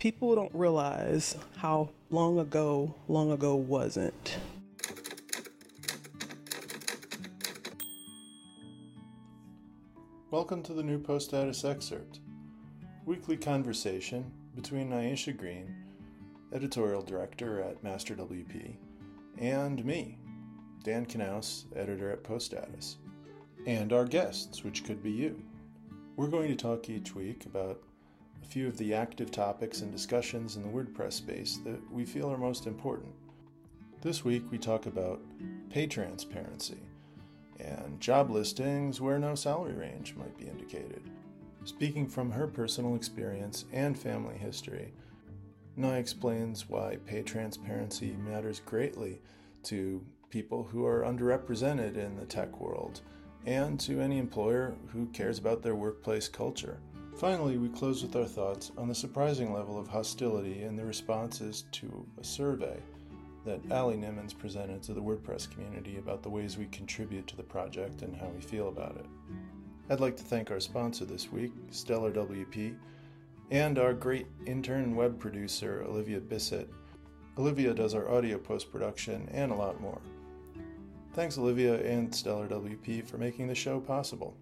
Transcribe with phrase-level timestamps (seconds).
[0.00, 4.38] People don't realize how long ago, long ago wasn't.
[10.30, 12.20] Welcome to the new Post Status excerpt,
[13.04, 15.76] weekly conversation between Nyasha Green,
[16.54, 18.76] editorial director at Master WP,
[19.36, 20.16] and me,
[20.82, 22.96] Dan Knauss, editor at Post Status,
[23.66, 25.42] and our guests, which could be you.
[26.16, 27.82] We're going to talk each week about
[28.42, 32.30] a few of the active topics and discussions in the WordPress space that we feel
[32.30, 33.12] are most important.
[34.00, 35.20] This week we talk about
[35.68, 36.80] pay transparency
[37.58, 41.02] and job listings where no salary range might be indicated.
[41.64, 44.94] Speaking from her personal experience and family history,
[45.76, 49.20] Nye explains why pay transparency matters greatly
[49.64, 53.02] to people who are underrepresented in the tech world
[53.46, 56.80] and to any employer who cares about their workplace culture.
[57.16, 61.64] Finally, we close with our thoughts on the surprising level of hostility in the responses
[61.70, 62.80] to a survey
[63.44, 67.42] that Allie Nimmons presented to the WordPress community about the ways we contribute to the
[67.42, 69.06] project and how we feel about it.
[69.88, 72.76] I'd like to thank our sponsor this week, Stellar WP,
[73.50, 76.68] and our great intern web producer, Olivia Bissett.
[77.38, 80.00] Olivia does our audio post production and a lot more.
[81.14, 84.36] Thanks, Olivia and Stellar WP, for making the show possible.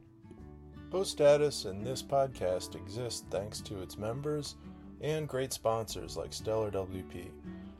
[0.90, 4.56] Post Status and this podcast exist thanks to its members
[5.02, 7.26] and great sponsors like Stellar WP.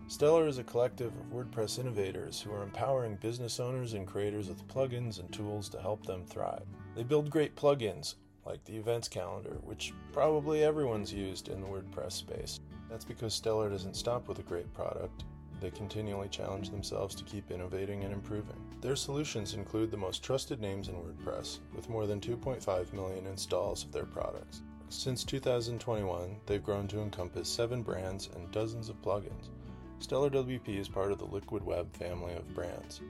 [0.09, 4.69] Stellar is a collective of WordPress innovators who are empowering business owners and creators with
[4.69, 6.67] plugins and tools to help them thrive.
[6.95, 12.13] They build great plugins, like the events calendar, which probably everyone's used in the WordPress
[12.13, 12.61] space.
[12.91, 15.25] That's because Stellar doesn't stop with a great product.
[15.61, 18.57] They continually challenge themselves to keep innovating and improving.
[18.81, 23.85] Their solutions include the most trusted names in WordPress, with more than 2.5 million installs
[23.85, 24.63] of their products.
[24.89, 29.51] Since 2021, they've grown to encompass seven brands and dozens of plugins.
[29.99, 33.01] Stellar WP is part of the Liquid Web family of brands.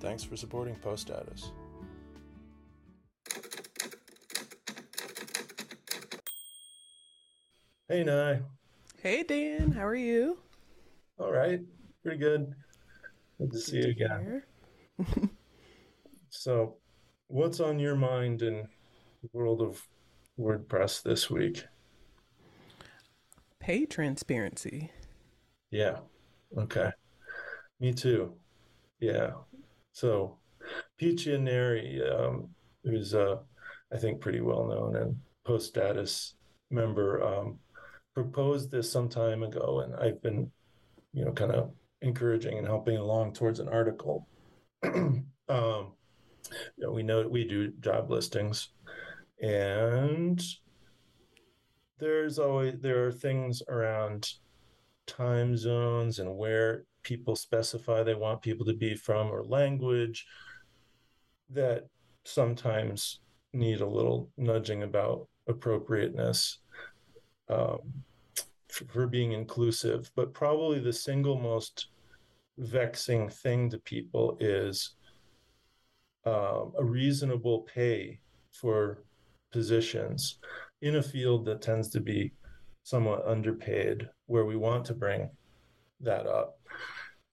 [0.00, 1.52] Thanks for supporting Post Status.
[7.88, 8.40] Hey, Nye.
[9.02, 10.38] Hey, Dan, how are you?
[11.18, 11.60] All right.
[12.08, 12.54] Pretty good.
[13.38, 14.42] Good to see you again.
[16.30, 16.76] so,
[17.26, 18.66] what's on your mind in
[19.22, 19.86] the world of
[20.40, 21.66] WordPress this week?
[23.60, 24.90] Pay transparency.
[25.70, 25.98] Yeah.
[26.56, 26.88] Okay.
[27.78, 28.32] Me too.
[29.00, 29.32] Yeah.
[29.92, 30.38] So,
[30.98, 32.48] and Neri, um,
[32.84, 33.36] who's uh,
[33.92, 35.14] I think pretty well known and
[35.44, 36.36] post status
[36.70, 37.58] member, um,
[38.14, 40.50] proposed this some time ago, and I've been,
[41.12, 41.70] you know, kind of
[42.02, 44.28] encouraging and helping along towards an article.
[44.84, 48.68] um, you know, we know we do job listings,
[49.42, 50.42] and
[51.98, 54.30] there's always there are things around
[55.06, 60.26] time zones and where people specify they want people to be from or language
[61.50, 61.86] that
[62.24, 63.20] sometimes
[63.54, 66.58] need a little nudging about appropriateness
[67.48, 67.78] um,
[68.86, 70.10] for, being inclusive.
[70.14, 71.88] But probably the single most
[72.58, 74.94] vexing thing to people is
[76.24, 78.20] um, a reasonable pay
[78.52, 79.04] for
[79.52, 80.38] positions
[80.82, 82.32] in a field that tends to be
[82.82, 85.28] somewhat underpaid, where we want to bring
[86.00, 86.58] that up.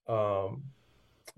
[0.08, 0.62] Um,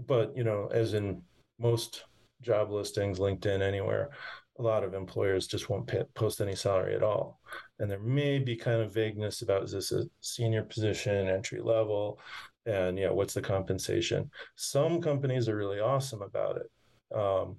[0.06, 1.22] but you know, as in
[1.58, 2.04] most
[2.42, 4.10] job listings, LinkedIn, anywhere,
[4.58, 7.41] a lot of employers just won't pay, post any salary at all.
[7.78, 12.19] And there may be kind of vagueness about is this a senior position, entry level,
[12.66, 14.31] and yeah, what's the compensation?
[14.56, 17.56] Some companies are really awesome about it, um,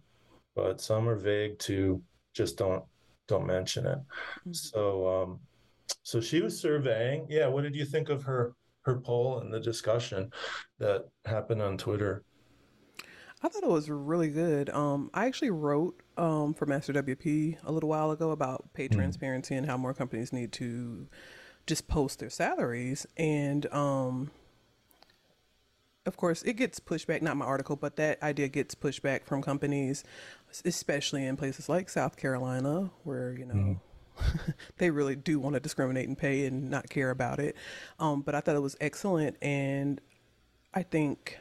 [0.56, 2.02] but some are vague to
[2.34, 2.84] just don't
[3.28, 3.98] don't mention it.
[3.98, 4.54] Mm-hmm.
[4.54, 5.40] So um,
[6.04, 7.26] so she was surveying.
[7.30, 10.32] Yeah, what did you think of her her poll and the discussion
[10.80, 12.24] that happened on Twitter?
[13.42, 14.70] I thought it was really good.
[14.70, 18.96] Um, I actually wrote um, for Master WP a little while ago about pay hmm.
[18.96, 19.60] transparency mm.
[19.60, 21.08] and how more companies need to
[21.66, 23.08] just post their salaries.
[23.16, 24.32] And um,
[26.06, 27.22] of course, it gets pushback.
[27.22, 30.04] Not my article, but that idea gets pushback from companies,
[30.66, 33.54] especially in places like South Carolina, where you know.
[33.54, 33.80] Mm
[34.78, 37.56] they really do want to discriminate and pay and not care about it.
[38.00, 40.02] Um, but I thought it was excellent, and
[40.74, 41.40] I think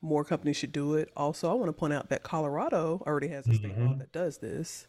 [0.00, 1.10] more companies should do it.
[1.16, 3.86] Also, I want to point out that Colorado already has a state mm-hmm.
[3.86, 4.86] law that does this.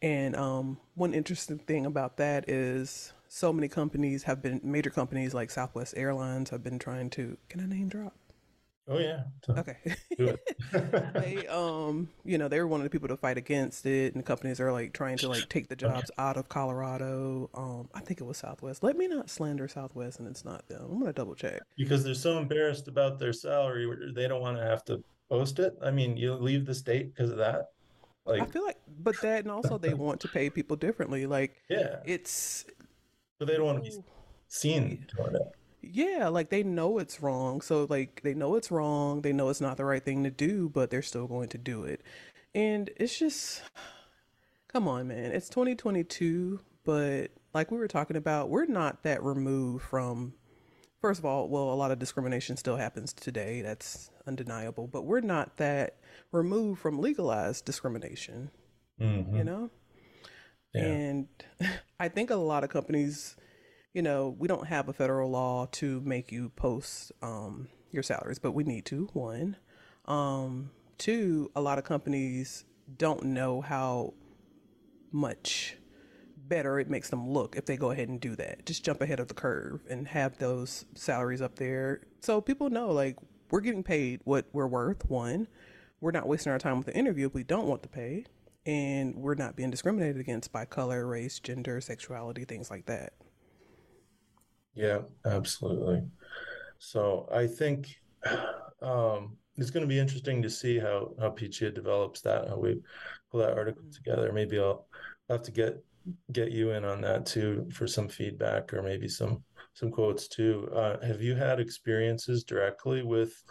[0.00, 5.34] And um, one interesting thing about that is so many companies have been major companies
[5.34, 7.36] like Southwest Airlines have been trying to.
[7.48, 8.14] Can I name drop?
[8.90, 9.24] Oh yeah.
[9.50, 9.76] Okay.
[11.14, 14.24] they um you know they were one of the people to fight against it and
[14.24, 16.22] companies are like trying to like take the jobs okay.
[16.22, 17.50] out of Colorado.
[17.52, 18.82] Um I think it was Southwest.
[18.82, 20.88] Let me not slander Southwest and it's not them.
[20.90, 21.60] I'm gonna double check.
[21.76, 25.76] Because they're so embarrassed about their salary they don't want to have to post it.
[25.82, 27.66] I mean you leave the state because of that.
[28.24, 31.26] Like I feel like but that and also they want to pay people differently.
[31.26, 31.96] Like yeah.
[32.06, 32.64] It's
[33.38, 33.98] but they don't want to be
[34.48, 35.42] seen doing it
[35.80, 39.60] yeah like they know it's wrong so like they know it's wrong they know it's
[39.60, 42.02] not the right thing to do but they're still going to do it
[42.54, 43.62] and it's just
[44.66, 49.84] come on man it's 2022 but like we were talking about we're not that removed
[49.84, 50.32] from
[51.00, 55.20] first of all well a lot of discrimination still happens today that's undeniable but we're
[55.20, 55.96] not that
[56.32, 58.50] removed from legalized discrimination
[59.00, 59.36] mm-hmm.
[59.36, 59.70] you know
[60.74, 60.82] yeah.
[60.82, 61.28] and
[62.00, 63.36] i think a lot of companies
[63.92, 68.38] you know, we don't have a federal law to make you post um, your salaries,
[68.38, 69.08] but we need to.
[69.12, 69.56] One,
[70.06, 72.64] um, two, a lot of companies
[72.96, 74.14] don't know how
[75.10, 75.76] much
[76.48, 78.64] better it makes them look if they go ahead and do that.
[78.64, 82.90] Just jump ahead of the curve and have those salaries up there so people know
[82.90, 83.16] like
[83.50, 85.08] we're getting paid what we're worth.
[85.08, 85.48] One,
[86.00, 88.26] we're not wasting our time with the interview if we don't want to pay,
[88.66, 93.14] and we're not being discriminated against by color, race, gender, sexuality, things like that.
[94.78, 96.02] Yeah, absolutely.
[96.78, 97.96] So I think
[98.80, 102.80] um, it's going to be interesting to see how how Peachia develops that, how we
[103.30, 103.94] pull that article mm.
[103.94, 104.32] together.
[104.32, 104.86] Maybe I'll
[105.28, 105.82] have to get
[106.32, 109.42] get you in on that too for some feedback or maybe some
[109.74, 110.68] some quotes too.
[110.72, 113.42] Uh, have you had experiences directly with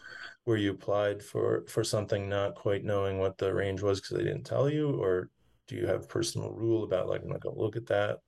[0.45, 4.23] where you applied for for something not quite knowing what the range was because they
[4.23, 5.29] didn't tell you, or
[5.67, 8.19] do you have personal rule about like I'm not going to look at that?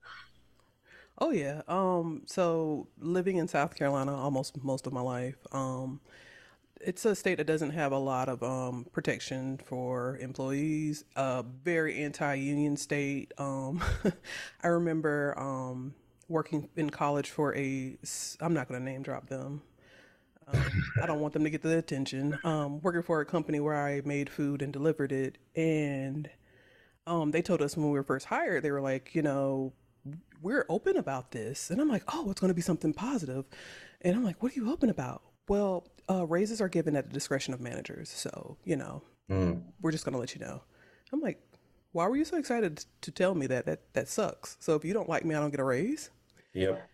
[1.20, 1.62] Oh yeah.
[1.68, 5.38] Um so living in South Carolina almost most of my life.
[5.52, 6.00] Um
[6.82, 11.04] it's a state that doesn't have a lot of um, protection for employees.
[11.16, 13.34] A very anti-union state.
[13.38, 13.84] Um,
[14.64, 15.94] I remember um,
[16.28, 17.98] working in college for a.
[18.40, 19.62] I'm not going to name drop them.
[20.48, 22.40] Um, I don't want them to get the attention.
[22.82, 26.30] Working for a company where I made food and delivered it, and
[27.28, 29.74] they told us when we were first hired, they were like, you know,
[30.42, 31.70] we're open about this.
[31.70, 33.46] And I'm like, oh, it's going to be something positive.
[34.02, 35.22] And I'm like, what are you open about?
[35.48, 38.10] Well, uh, raises are given at the discretion of managers.
[38.10, 39.62] So, you know, mm.
[39.82, 40.62] we're just going to let you know.
[41.12, 41.42] I'm like,
[41.92, 43.66] why were you so excited to tell me that?
[43.66, 44.58] That that sucks.
[44.60, 46.12] So if you don't like me, I don't get a raise.
[46.54, 46.88] Yep.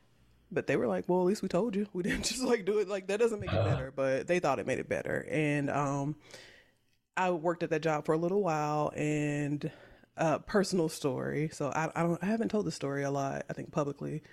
[0.51, 1.88] But they were like, well, at least we told you.
[1.94, 2.88] We didn't just like do it.
[2.88, 5.27] Like that doesn't make it better, but they thought it made it better.
[5.30, 6.15] And um,
[7.18, 9.69] I worked at that job for a little while, and
[10.18, 11.50] uh, personal story.
[11.52, 13.46] So I, I don't I haven't told the story a lot.
[13.50, 14.24] I think publicly.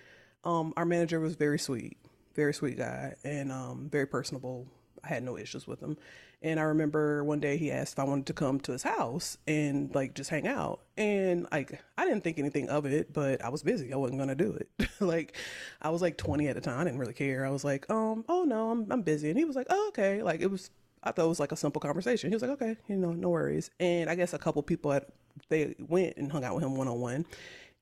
[0.43, 1.97] Um, our manager was very sweet,
[2.35, 4.67] very sweet guy, and um, very personable.
[5.03, 5.97] I had no issues with him.
[6.41, 9.37] And I remember one day he asked if I wanted to come to his house
[9.47, 10.81] and like just hang out.
[10.97, 13.93] And like I didn't think anything of it, but I was busy.
[13.93, 14.89] I wasn't gonna do it.
[14.99, 15.37] like
[15.81, 16.79] I was like 20 at the time.
[16.79, 17.45] I didn't really care.
[17.45, 19.29] I was like, um, oh no, I'm I'm busy.
[19.29, 20.21] And he was like, oh okay.
[20.21, 20.69] Like it was
[21.01, 22.29] I thought it was like a simple conversation.
[22.29, 23.69] He was like, okay, you know, no worries.
[23.79, 25.07] And I guess a couple people at
[25.49, 27.25] they went and hung out with him one on one.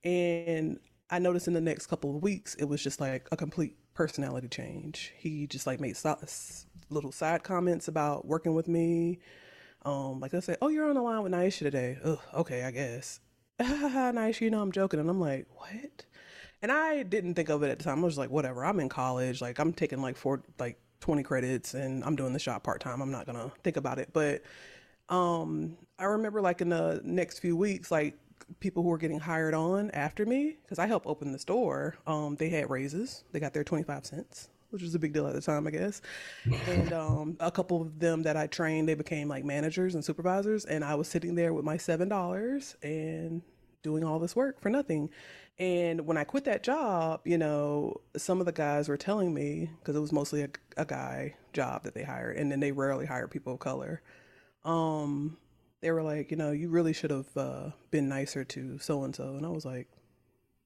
[0.03, 3.75] And I noticed in the next couple of weeks, it was just like a complete
[3.93, 5.13] personality change.
[5.17, 6.17] He just like made so-
[6.89, 9.19] little side comments about working with me.
[9.83, 12.71] Um, like they say, "Oh, you're on the line with Nyasha today." Ugh, okay, I
[12.71, 13.19] guess.
[13.59, 16.05] Nyasha, you know I'm joking, and I'm like, "What?"
[16.61, 17.99] And I didn't think of it at the time.
[17.99, 19.41] I was like, "Whatever." I'm in college.
[19.41, 23.01] Like I'm taking like four, like 20 credits, and I'm doing the shop part time.
[23.01, 24.43] I'm not gonna think about it, but
[25.09, 28.17] um, I remember like in the next few weeks, like
[28.59, 32.35] people who were getting hired on after me, because I helped open the store, um,
[32.35, 33.23] they had raises.
[33.31, 36.01] They got their 25 cents, which was a big deal at the time, I guess.
[36.67, 40.65] and um, a couple of them that I trained, they became like managers and supervisors.
[40.65, 43.43] And I was sitting there with my $7 and
[43.83, 45.11] doing all this work for nothing.
[45.59, 49.69] And when I quit that job, you know, some of the guys were telling me,
[49.79, 53.05] because it was mostly a, a guy job that they hired, and then they rarely
[53.05, 54.01] hire people of color
[54.63, 55.37] um,
[55.81, 59.15] they were like, you know, you really should have uh, been nicer to so and
[59.15, 59.35] so.
[59.35, 59.87] And I was like,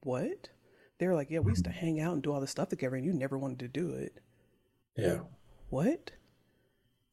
[0.01, 0.49] what?
[0.97, 2.95] They were like, yeah, we used to hang out and do all this stuff together,
[2.95, 4.19] and you never wanted to do it.
[4.97, 5.19] Yeah.
[5.69, 6.11] What?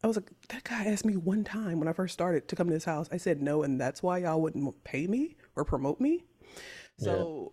[0.05, 2.69] I was like, that guy asked me one time when I first started to come
[2.69, 3.09] to his house.
[3.13, 6.25] I said no, and that's why y'all wouldn't pay me or promote me.
[6.99, 7.53] So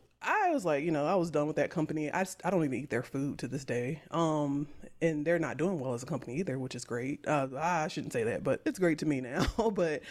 [0.50, 2.12] I was like, you know, I was done with that company.
[2.12, 4.02] I, I don't even eat their food to this day.
[4.10, 4.68] Um,
[5.02, 7.26] and they're not doing well as a company either, which is great.
[7.28, 9.46] Uh, I shouldn't say that, but it's great to me now.
[9.74, 10.02] but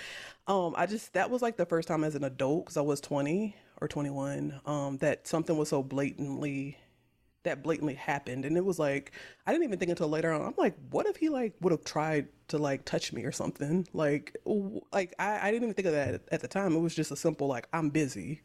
[0.47, 3.01] um, I just that was like the first time as an adult because I was
[3.01, 6.79] 20 or 21 um, that something was so blatantly
[7.45, 9.13] that blatantly happened and it was like
[9.47, 11.85] i didn't even think until later on i'm like what if he like would have
[11.85, 14.37] tried to like touch me or something like
[14.93, 17.17] like I, I didn't even think of that at the time it was just a
[17.17, 18.43] simple like i'm busy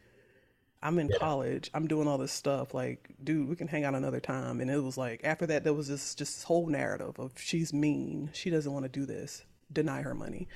[0.84, 1.18] i'm in yeah.
[1.18, 4.70] college i'm doing all this stuff like dude we can hang out another time and
[4.70, 8.30] it was like after that there was this just this whole narrative of she's mean
[8.34, 10.48] she doesn't want to do this deny her money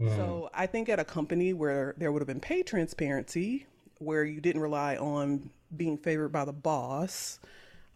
[0.00, 0.14] mm.
[0.16, 3.66] so i think at a company where there would have been pay transparency
[3.98, 7.38] where you didn't rely on being favored by the boss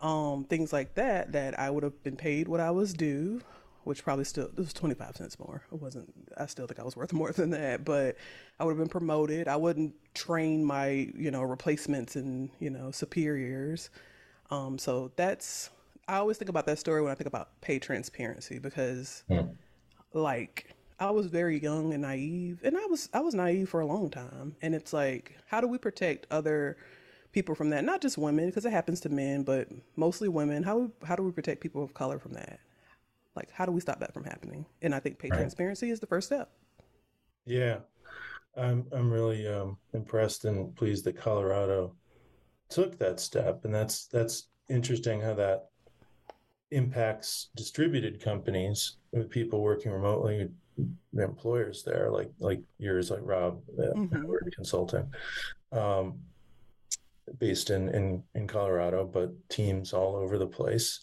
[0.00, 3.42] um, things like that, that I would have been paid what I was due,
[3.84, 5.62] which probably still it was 25 cents more.
[5.72, 8.16] It wasn't, I still think I was worth more than that, but
[8.58, 9.48] I would have been promoted.
[9.48, 13.90] I wouldn't train my, you know, replacements and, you know, superiors.
[14.50, 15.70] Um, so that's,
[16.08, 19.54] I always think about that story when I think about pay transparency because, mm.
[20.12, 23.86] like, I was very young and naive, and I was I was naive for a
[23.86, 24.54] long time.
[24.60, 26.76] And it's like, how do we protect other
[27.32, 27.84] people from that?
[27.84, 30.62] Not just women, because it happens to men, but mostly women.
[30.62, 32.60] How how do we protect people of color from that?
[33.40, 34.66] Like, how do we stop that from happening?
[34.82, 35.38] And I think pay right.
[35.38, 36.50] transparency is the first step.
[37.46, 37.78] Yeah,
[38.56, 41.94] I'm I'm really um, impressed and pleased that Colorado
[42.68, 45.70] took that step, and that's that's interesting how that
[46.70, 50.48] impacts distributed companies with people working remotely
[51.12, 54.24] the employers there like like yours like rob mm-hmm.
[54.54, 55.04] consulting
[55.72, 56.20] um,
[57.38, 61.00] based in, in, in Colorado, but teams all over the place.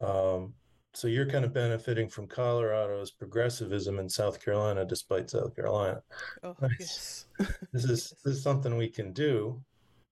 [0.00, 0.54] Um,
[0.94, 6.02] so you're kind of benefiting from Colorado's progressivism in South Carolina, despite South Carolina.
[6.42, 7.26] Oh, yes.
[7.72, 9.62] this is this is something we can do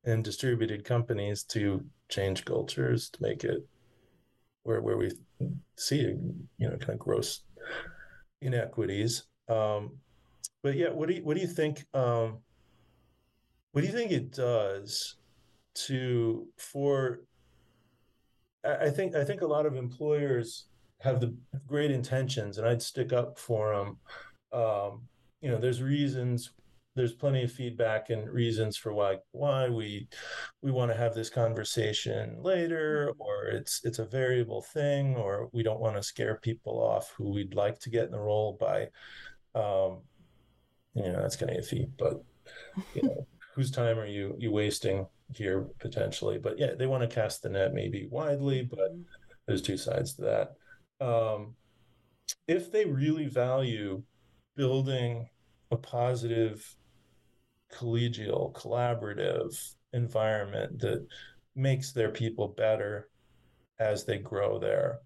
[0.04, 3.66] in distributed companies to change cultures to make it
[4.62, 5.10] where where we
[5.76, 7.42] see you know kind of gross
[8.40, 9.25] inequities.
[9.49, 9.99] Um,
[10.62, 11.84] but yeah, what do you what do you think?
[11.92, 12.38] Um,
[13.72, 15.16] what do you think it does
[15.75, 17.20] to for
[18.64, 20.66] I think I think a lot of employers
[21.00, 21.35] have the
[21.66, 23.99] great intentions, and I'd stick up for them.
[24.52, 25.02] Um,
[25.40, 26.52] you know, there's reasons,
[26.95, 30.09] there's plenty of feedback and reasons for why why we
[30.62, 35.62] we want to have this conversation later, or it's it's a variable thing, or we
[35.62, 38.83] don't want to scare people off who we'd like to get in the role by,
[39.54, 40.00] um,
[40.95, 42.23] you know, that's kind of iffy, but
[42.95, 46.38] you know, whose time are you you wasting here potentially.
[46.38, 49.02] But yeah, they want to cast the net maybe widely, but mm-hmm.
[49.47, 50.54] there's two sides to that.
[51.00, 51.54] Um,
[52.47, 54.02] if they really value
[54.57, 55.28] building
[55.71, 56.76] a positive,
[57.73, 61.07] collegial, collaborative environment that
[61.54, 63.09] makes their people better
[63.78, 64.99] as they grow there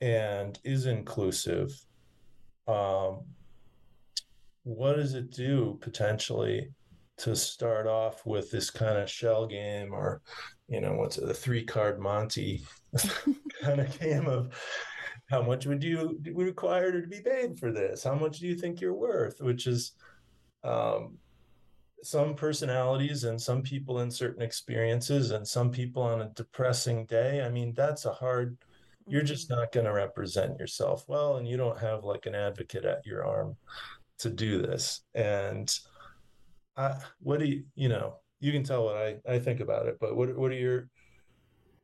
[0.00, 1.70] and is inclusive,
[2.68, 3.20] um,
[4.64, 6.68] what does it do potentially
[7.18, 10.22] to start off with this kind of shell game or
[10.68, 12.62] you know what's it, a three card monty
[13.62, 14.54] kind of game of
[15.30, 18.02] how much would you require to be paid for this?
[18.02, 19.40] How much do you think you're worth?
[19.40, 19.92] Which is
[20.64, 21.18] um,
[22.02, 27.42] some personalities and some people in certain experiences and some people on a depressing day.
[27.42, 28.58] I mean that's a hard
[29.06, 29.60] you're just mm-hmm.
[29.60, 33.24] not going to represent yourself well and you don't have like an advocate at your
[33.24, 33.56] arm
[34.18, 35.02] to do this.
[35.14, 35.72] And
[36.76, 39.98] I, what do you, you know, you can tell what I, I think about it,
[40.00, 40.88] but what, what are your,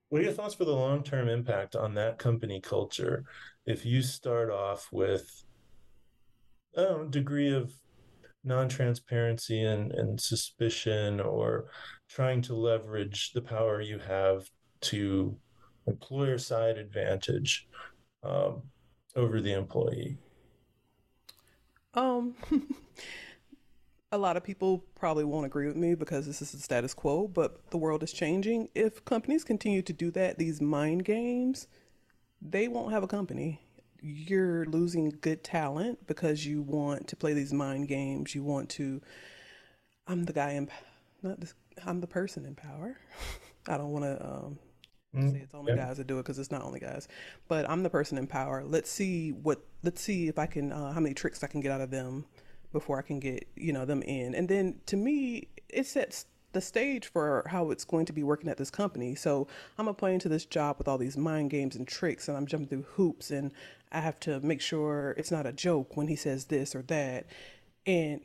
[0.09, 3.25] what are your thoughts for the long term impact on that company culture
[3.67, 5.45] if you start off with
[6.77, 7.73] a degree of
[8.45, 11.67] non transparency and, and suspicion or
[12.09, 14.49] trying to leverage the power you have
[14.81, 15.37] to
[15.87, 17.67] employer side advantage
[18.23, 18.63] um,
[19.17, 20.17] over the employee?
[21.95, 22.35] Um,
[24.13, 27.27] a lot of people probably won't agree with me because this is the status quo,
[27.27, 28.69] but the world is changing.
[28.75, 31.67] If companies continue to do that, these mind games,
[32.41, 33.61] they won't have a company.
[34.01, 38.35] You're losing good talent because you want to play these mind games.
[38.35, 39.01] You want to.
[40.07, 40.69] I'm the guy in,
[41.23, 41.55] not this.
[41.85, 42.99] I'm the person in power.
[43.69, 44.59] I don't want to um,
[45.17, 45.87] mm, say it's only yeah.
[45.87, 47.09] guys that do it because it's not only guys.
[47.49, 48.63] But I'm the person in power.
[48.65, 49.65] Let's see what.
[49.83, 50.71] Let's see if I can.
[50.71, 52.27] Uh, how many tricks I can get out of them
[52.73, 54.35] before I can get, you know, them in.
[54.35, 58.49] And then to me, it sets the stage for how it's going to be working
[58.49, 59.15] at this company.
[59.15, 59.47] So
[59.79, 62.69] I'm applying to this job with all these mind games and tricks, and I'm jumping
[62.69, 63.53] through hoops, and
[63.93, 67.27] I have to make sure it's not a joke when he says this or that.
[67.85, 68.23] And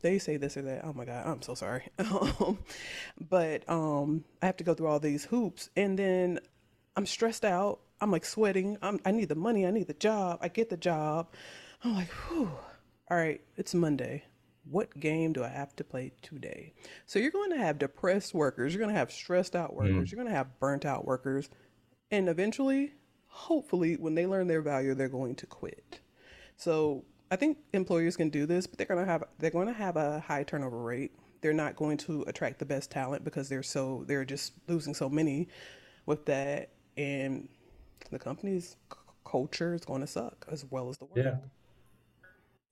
[0.00, 0.84] they say this or that.
[0.84, 1.88] Oh my God, I'm so sorry.
[3.28, 6.38] but um, I have to go through all these hoops, and then
[6.96, 7.80] I'm stressed out.
[8.00, 8.78] I'm like sweating.
[8.80, 9.66] I'm, I need the money.
[9.66, 10.38] I need the job.
[10.40, 11.28] I get the job.
[11.84, 12.50] I'm like, whew
[13.12, 14.24] all right, it's Monday.
[14.64, 16.72] What game do I have to play today?
[17.04, 20.10] So you're going to have depressed workers, you're going to have stressed out workers, mm.
[20.10, 21.50] you're going to have burnt out workers,
[22.10, 22.94] And eventually,
[23.26, 26.00] hopefully, when they learn their value, they're going to quit.
[26.56, 29.96] So I think employers can do this, but they're gonna have they're going to have
[29.98, 31.12] a high turnover rate.
[31.42, 35.10] They're not going to attract the best talent because they're so they're just losing so
[35.10, 35.48] many
[36.06, 37.50] with that, and
[38.10, 38.76] the company's
[39.26, 41.16] culture is going to suck as well as the work.
[41.16, 41.36] Yeah.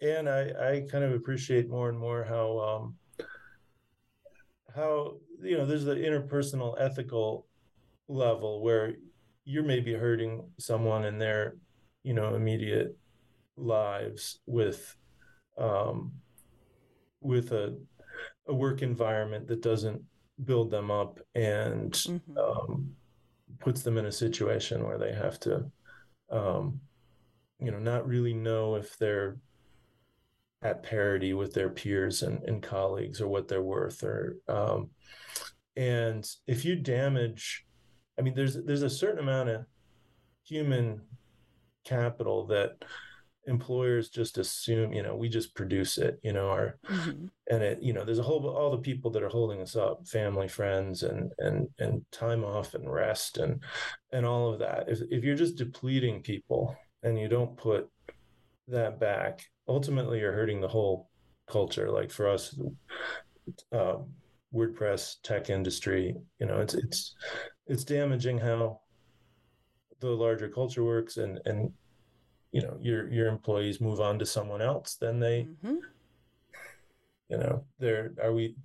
[0.02, 2.94] And I, I kind of appreciate more and more how um,
[4.74, 7.46] how you know there's the interpersonal ethical
[8.08, 8.94] level where
[9.44, 11.56] you're maybe hurting someone in their
[12.02, 12.96] you know immediate
[13.56, 14.96] lives with
[15.58, 16.12] um,
[17.20, 17.76] with a
[18.48, 20.02] a work environment that doesn't
[20.44, 22.38] build them up and Mm-hmm.
[22.38, 22.90] um,
[23.60, 25.64] puts them in a situation where they have to
[26.30, 26.80] um,
[27.60, 29.36] you know not really know if they're
[30.62, 34.90] at parity with their peers and, and colleagues or what they're worth or um,
[35.76, 37.64] and if you damage
[38.18, 39.64] i mean there's there's a certain amount of
[40.44, 41.00] human
[41.84, 42.84] capital that
[43.46, 47.26] employers just assume you know we just produce it you know our Mm-hmm.
[47.50, 50.06] and it you know there's a whole all the people that are holding us up
[50.06, 53.62] family friends and and and time off and rest and
[54.12, 57.88] and all of that if, if you're just depleting people and you don't put
[58.70, 61.08] that back ultimately you're hurting the whole
[61.48, 61.90] culture.
[61.90, 62.58] Like for us
[63.72, 63.96] uh,
[64.54, 67.14] wordpress tech industry you know it's it's
[67.68, 68.80] it's damaging how
[70.00, 71.72] the larger culture works and and
[72.50, 75.76] you know your your employees move on to someone else then they Mm-hmm.
[77.28, 78.56] you know there are we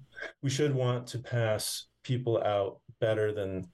[0.42, 3.68] we should want to pass people out better than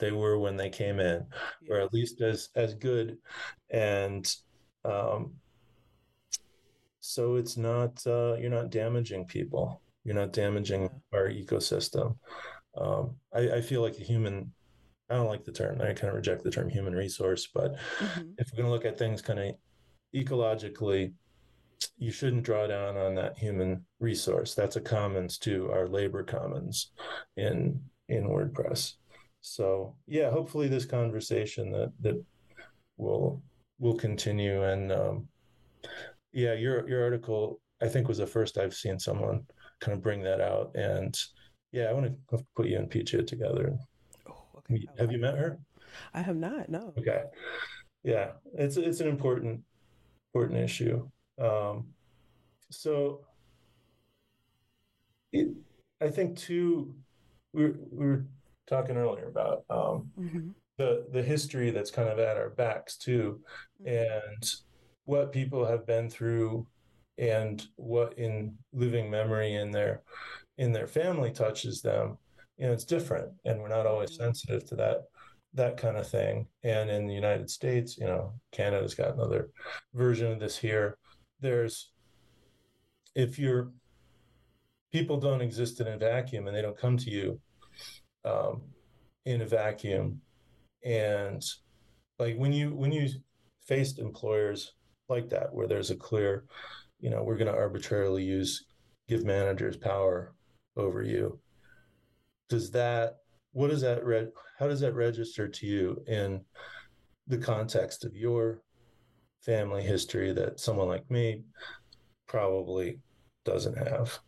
[0.00, 1.24] they were when they came in
[1.70, 3.16] or at least as as good.
[3.70, 4.26] And
[4.84, 5.34] um
[7.06, 12.16] so it's not uh you're not damaging people you're not damaging our ecosystem
[12.78, 14.50] um i i feel like a human
[15.10, 18.30] i don't like the term i kind of reject the term human resource but Mm-hmm.
[18.38, 19.54] if we're going to look at things kind of
[20.14, 21.12] ecologically,
[21.98, 24.54] you shouldn't draw down on that human resource.
[24.54, 26.92] That's a commons to our labor commons
[27.36, 28.94] in in WordPress.
[29.40, 32.24] So yeah, hopefully this conversation that that
[32.96, 33.42] will
[33.78, 34.62] will continue.
[34.62, 35.28] And um,
[36.34, 39.46] yeah, your your article I think was the first I've seen someone
[39.80, 40.74] kind of bring that out.
[40.74, 41.16] And
[41.72, 43.76] yeah, I want to put you and Peachia together.
[44.28, 44.86] Oh, okay.
[44.98, 45.58] Have you met her?
[46.12, 46.68] I have not.
[46.68, 46.92] No.
[46.98, 47.22] Okay.
[48.02, 49.62] Yeah, it's it's an important
[50.32, 51.08] important issue.
[51.40, 51.88] Um,
[52.70, 53.20] so
[55.32, 55.48] it,
[56.00, 56.94] I think too,
[57.52, 58.26] we were, we were
[58.66, 60.48] talking earlier about um, Mm-hmm.
[60.78, 63.40] the the history that's kind of at our backs too,
[63.84, 64.44] and
[65.04, 66.66] what people have been through,
[67.18, 70.02] and what in living memory in their
[70.58, 72.18] in their family touches them.
[72.56, 74.16] You know, it's different, and we're not always Mhm.
[74.16, 75.04] sensitive to that
[75.52, 76.48] that kind of thing.
[76.64, 79.50] And in the United States, you know, Canada's got another
[79.92, 80.98] version of this here.
[81.40, 81.92] There's
[83.14, 83.72] if you're
[84.92, 87.40] people don't exist in a vacuum and they don't come to you
[88.24, 88.62] um,
[89.24, 90.20] in a vacuum
[90.84, 91.42] and
[92.18, 93.08] like when you when you
[93.66, 94.74] faced employers
[95.08, 96.44] like that where there's a clear
[97.00, 98.64] you know we're going to arbitrarily use
[99.08, 100.34] give managers power
[100.76, 101.38] over you
[102.48, 103.16] does that
[103.52, 106.40] what does that re- how does that register to you in
[107.26, 108.62] the context of your
[109.40, 111.42] family history that someone like me
[112.26, 112.98] probably
[113.44, 114.18] doesn't have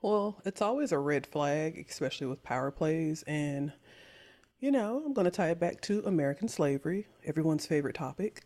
[0.00, 3.24] Well, it's always a red flag, especially with power plays.
[3.26, 3.72] And,
[4.60, 8.42] you know, I'm going to tie it back to American slavery, everyone's favorite topic.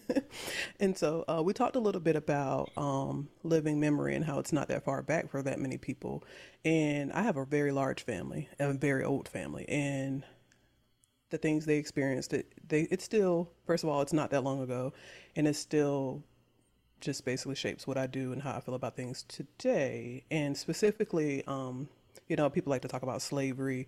[0.80, 4.52] and so uh, we talked a little bit about um, living memory and how it's
[4.52, 6.24] not that far back for that many people.
[6.64, 9.68] And I have a very large family, a very old family.
[9.68, 10.24] And
[11.30, 14.60] the things they experienced, it, they, it's still, first of all, it's not that long
[14.62, 14.92] ago.
[15.36, 16.24] And it's still
[17.00, 20.24] just basically shapes what I do and how I feel about things today.
[20.28, 21.88] And specifically, um,
[22.26, 23.86] you know, people like to talk about slavery.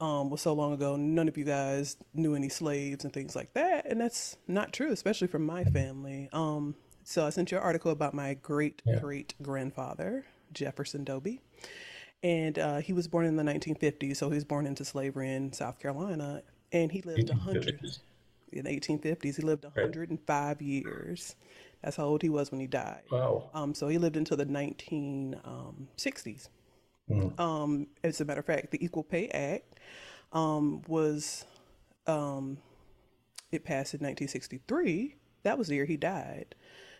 [0.00, 3.52] Um, was so long ago, none of you guys knew any slaves and things like
[3.54, 6.28] that, and that's not true, especially for my family.
[6.32, 9.00] Um, so I sent you an article about my great Yeah.
[9.00, 11.40] great grandfather Jefferson Doby,
[12.22, 14.16] and uh, he was born in the 1950s.
[14.16, 17.80] So he was born into slavery in South Carolina, and he lived hundred
[18.52, 19.36] in the 1850s.
[19.36, 21.34] He lived 105 years.
[21.82, 23.02] That's how old he was when he died.
[23.10, 26.48] wow Um, so he lived until the 1960s.
[27.10, 27.38] Mm.
[27.38, 29.78] Um, as a matter of fact, the Equal Pay Act
[30.32, 31.44] um, was
[32.06, 32.58] um,
[33.50, 35.16] it passed in 1963.
[35.42, 36.54] That was the year he died.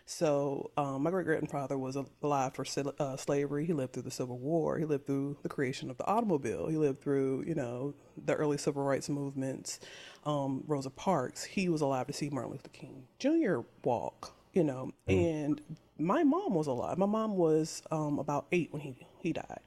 [0.05, 2.65] So um, my great grandfather was alive for
[2.97, 3.67] uh, slavery.
[3.67, 4.79] He lived through the Civil War.
[4.79, 6.67] He lived through the creation of the automobile.
[6.67, 7.93] He lived through you know
[8.25, 9.79] the early civil rights movements,
[10.25, 11.43] um, Rosa Parks.
[11.43, 13.59] He was alive to see Martin Luther King Jr.
[13.83, 14.33] walk.
[14.53, 15.45] You know, mm.
[15.45, 15.61] and
[15.99, 16.97] my mom was alive.
[16.97, 19.61] My mom was um, about eight when he he died.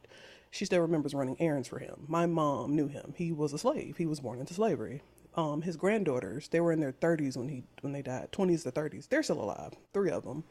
[0.53, 2.05] She still remembers running errands for him.
[2.07, 3.15] My mom knew him.
[3.17, 3.97] He was a slave.
[3.97, 5.03] He was born into slavery
[5.35, 8.73] um, his granddaughters, they were in their 30s when he when they died, 20s to
[8.73, 9.09] 30s.
[9.09, 10.45] They're still alive, three of them,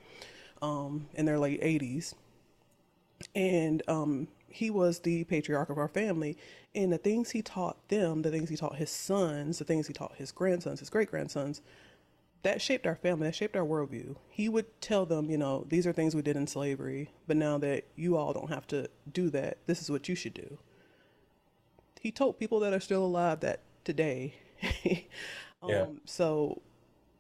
[0.61, 2.13] um, in their late 80s.
[3.35, 6.37] And um, he was the patriarch of our family,
[6.73, 9.93] and the things he taught them, the things he taught his sons, the things he
[9.93, 11.61] taught his grandsons, his great grandsons,
[12.43, 14.15] that shaped our family, that shaped our worldview.
[14.29, 17.57] He would tell them, you know, these are things we did in slavery, but now
[17.59, 20.57] that you all don't have to do that, this is what you should do.
[21.99, 24.35] He told people that are still alive that today
[25.61, 25.85] um, yeah.
[26.05, 26.61] So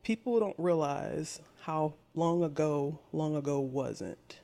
[0.03, 4.39] people don't realize how long ago long ago wasn't.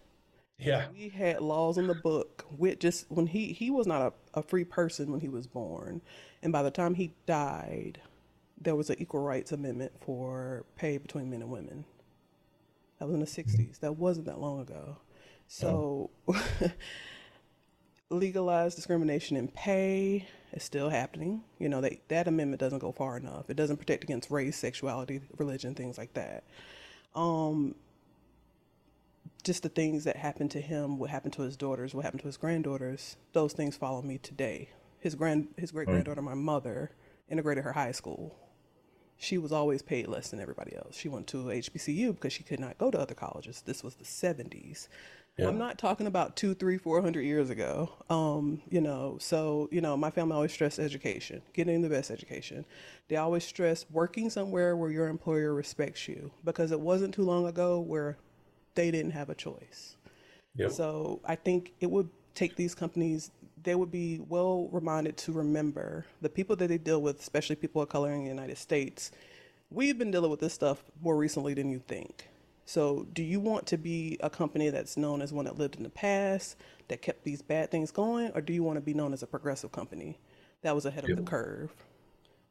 [0.59, 0.87] Yeah.
[0.91, 4.43] We had laws in the book with just when he he was not a, a
[4.43, 6.01] free person when he was born.
[6.41, 7.99] And by the time he died,
[8.59, 11.85] there was an equal rights amendment for pay between men and women.
[12.99, 13.57] That was in the 60s.
[13.57, 13.71] Mm-hmm.
[13.81, 14.97] That wasn't that long ago.
[15.47, 16.09] So
[18.09, 21.43] legalized discrimination in pay, is still happening.
[21.59, 23.49] You know, they, that amendment doesn't go far enough.
[23.49, 26.43] It doesn't protect against race, sexuality, religion, things like that.
[27.15, 27.75] Um,
[29.43, 32.27] just the things that happened to him, what happened to his daughters, what happened to
[32.27, 34.69] his granddaughters, those things follow me today.
[34.99, 36.91] His grand, his great granddaughter, my mother,
[37.29, 38.35] integrated her high school.
[39.17, 40.95] She was always paid less than everybody else.
[40.95, 43.63] She went to HBCU because she could not go to other colleges.
[43.65, 44.87] This was the 70s.
[45.37, 45.47] Yeah.
[45.47, 47.91] I'm not talking about two, three, four hundred years ago.
[48.09, 52.65] Um, you know, so you know, my family always stressed education, getting the best education.
[53.07, 57.45] They always stress working somewhere where your employer respects you, because it wasn't too long
[57.45, 58.17] ago where
[58.73, 59.97] they didn't have a choice.
[60.55, 60.71] Yep.
[60.71, 63.29] So I think it would take these companies.
[63.67, 67.81] They would be well reminded to remember the people that they deal with, especially people
[67.81, 69.11] of color in the United States.
[69.69, 72.29] We've been dealing with this stuff more recently than you think.
[72.63, 75.83] So, do you want to be a company that's known as one that lived in
[75.83, 76.55] the past,
[76.87, 79.27] that kept these bad things going, or do you want to be known as a
[79.27, 80.17] progressive company
[80.61, 81.73] that was ahead of the curve?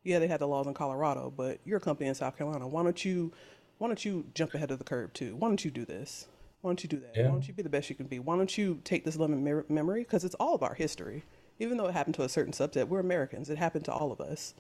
[0.04, 2.68] Yeah, they had the laws in Colorado, but you're a company in South Carolina.
[2.68, 3.32] Why don't you
[3.78, 5.34] why don't you jump ahead of the curve too?
[5.34, 6.26] Why don't you do this?
[6.66, 7.12] Why don't you do that?
[7.14, 7.26] Yeah.
[7.26, 8.18] Why don't you be the best you can be?
[8.18, 11.22] Why don't you take this lemon memory because it's all of our history.
[11.60, 13.48] Even though it happened to a certain subset, we're Americans.
[13.50, 14.52] It happened to all of us.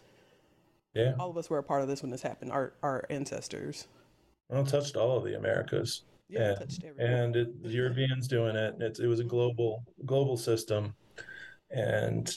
[0.94, 1.14] Yeah.
[1.18, 2.52] All of us were a part of this when this happened.
[2.52, 3.88] Our our ancestors.
[4.48, 6.02] Well, it touched all of the Americas.
[6.28, 8.76] Yeah, and, and it, the Europeans doing it.
[8.78, 10.94] It, it was a global global system,
[11.72, 12.32] and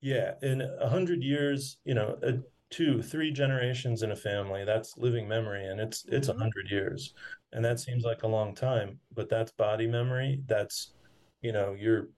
[0.00, 2.34] yeah, in a hundred years, you know, a,
[2.70, 6.40] two, three generations in a family, that's living memory, and it's it's a mm-hmm.
[6.40, 7.14] hundred years,
[7.56, 10.42] and that seems like a long time, but that's body memory.
[10.46, 10.92] That's,
[11.40, 12.10] you know, you're,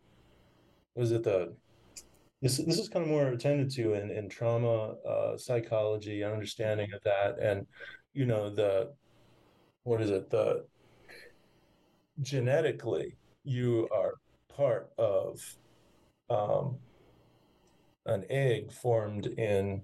[0.97, 1.55] was it the
[2.43, 7.01] this this is kind of more attended to in in trauma uh, psychology understanding of
[7.03, 7.67] that and
[8.15, 8.93] you know the
[9.83, 10.65] what is it the
[12.21, 14.15] genetically you are
[14.55, 15.41] part of
[16.31, 16.77] um,
[18.07, 19.83] an egg formed in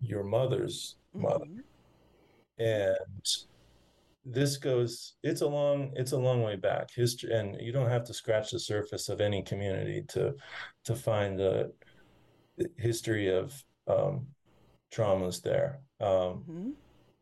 [0.00, 2.62] your mother's mother mm-hmm.
[2.62, 3.26] and
[4.30, 8.04] this goes it's a long it's a long way back history and you don't have
[8.04, 10.34] to scratch the surface of any community to
[10.84, 11.72] to find the
[12.76, 13.54] history of
[13.86, 14.26] um,
[14.92, 16.70] traumas there um, mm-hmm.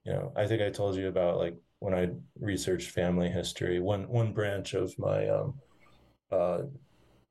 [0.05, 2.09] you know i think i told you about like when I
[2.40, 3.81] researched family history.
[3.81, 5.55] One one branch of my um,
[6.31, 6.62] uh,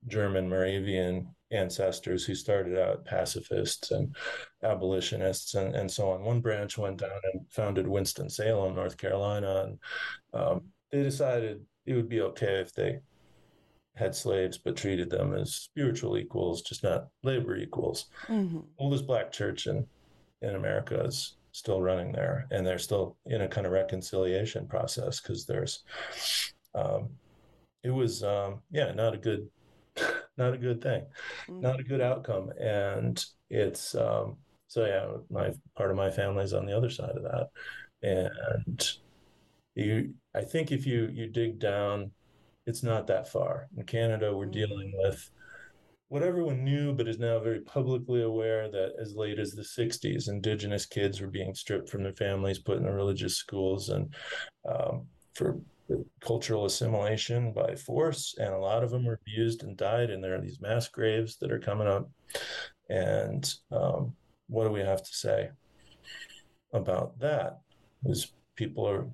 [0.07, 4.15] German Moravian ancestors who started out pacifists and
[4.63, 6.23] abolitionists and, and so on.
[6.23, 9.79] One branch went down and founded Winston Salem, North Carolina, and
[10.33, 12.99] um, they decided it would be okay if they
[13.95, 18.05] had slaves but treated them as spiritual equals, just not labor equals.
[18.27, 18.59] Mm-hmm.
[18.77, 19.85] Oldest black church in
[20.41, 25.21] in America is still running there, and they're still in a kind of reconciliation process
[25.21, 25.83] because there's,
[26.75, 27.09] um,
[27.83, 29.47] it was um, yeah not a good,
[30.37, 31.05] not a good thing,
[31.47, 31.61] mm-hmm.
[31.61, 36.53] not a good outcome, and it's um, so yeah my part of my family is
[36.53, 37.49] on the other side of that,
[38.01, 38.91] and
[39.75, 42.11] you I think if you you dig down,
[42.65, 43.67] it's not that far.
[43.77, 44.51] In Canada, we're mm-hmm.
[44.51, 45.29] dealing with
[46.07, 50.29] what everyone knew, but is now very publicly aware that as late as the 60s,
[50.29, 54.13] indigenous kids were being stripped from their families, put in the religious schools, and
[54.69, 55.59] um, for
[56.21, 58.35] cultural assimilation by force.
[58.37, 60.09] And a lot of them were abused and died.
[60.09, 62.09] And there are these mass graves that are coming up.
[62.89, 64.13] And um,
[64.47, 65.49] what do we have to say
[66.73, 67.59] about that?
[68.05, 69.07] Is people are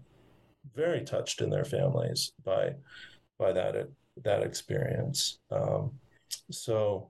[0.76, 2.76] very touched in their families by
[3.38, 3.88] by that
[4.24, 5.40] that experience.
[5.50, 5.92] Um,
[6.52, 7.10] so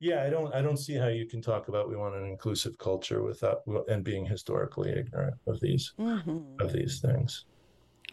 [0.00, 2.76] yeah, I don't I don't see how you can talk about we want an inclusive
[2.78, 6.60] culture without and being historically ignorant of these mm-hmm.
[6.60, 7.46] of these things.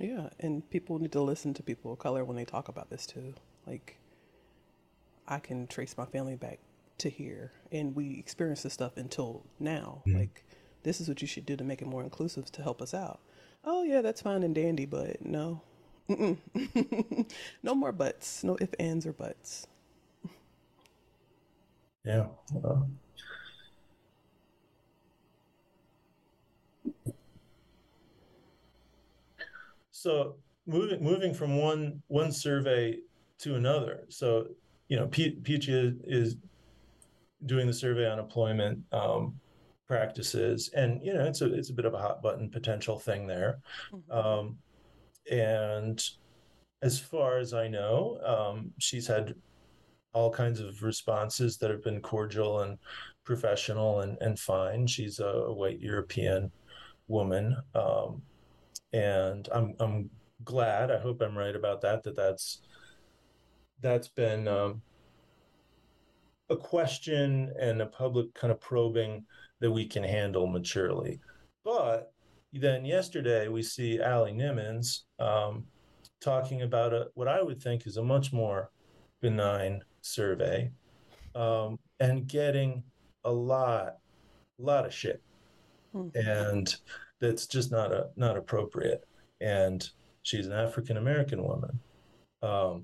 [0.02, 3.06] Yeah, and people need to listen to people of color when they talk about this
[3.06, 3.36] too.
[3.68, 3.98] Like
[5.28, 6.60] I can trace my family back
[6.98, 10.02] to here and we experience this stuff until now.
[10.08, 10.20] Mm-hmm.
[10.20, 10.44] Like
[10.84, 13.20] this is what you should do to make it more inclusive to help us out.
[13.64, 15.62] Oh yeah, that's fine and dandy, but no.
[17.64, 18.44] no more buts.
[18.44, 19.68] No if ands or buts.
[22.04, 22.26] Yeah.
[22.64, 22.82] Uh,
[30.02, 30.36] so
[30.66, 32.98] moving moving from one one survey
[33.40, 34.06] to another.
[34.10, 34.48] So
[34.88, 36.36] you know, Peachy is, is
[37.46, 39.40] doing the survey on employment um,
[39.88, 43.28] practices, and you know, it's a it's a bit of a hot button potential thing
[43.28, 43.60] there.
[43.94, 44.12] Mm-hmm.
[44.12, 44.58] Um,
[45.32, 46.04] and
[46.82, 49.36] as far as I know, um, she's had
[50.14, 52.78] all kinds of responses that have been cordial and
[53.24, 54.88] professional and, and fine.
[54.88, 56.52] She's a white European
[57.08, 57.56] woman.
[57.76, 58.24] Um,
[58.94, 60.10] and I'm, I'm
[60.44, 62.62] glad, I hope I'm right about that, that that's,
[63.82, 64.82] that's been um,
[66.50, 69.26] a question and a public kind of probing
[69.60, 71.20] that we can handle maturely.
[71.64, 72.12] But
[72.54, 75.66] then yesterday we see Allie Nimmons um,
[76.20, 78.72] talking about a, what I would think is a much more
[79.22, 80.72] benign survey
[81.36, 82.84] um, and getting
[83.24, 83.98] a lot,
[84.60, 85.22] a lot of shit,
[85.96, 86.10] mm-hmm.
[86.28, 86.76] and
[87.22, 89.06] that's just not a not appropriate.
[89.40, 89.88] And
[90.24, 91.80] she's an African American woman.
[92.42, 92.84] Um,